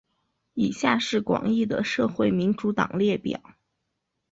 [0.55, 3.39] 以下是广义的社会民主党列表。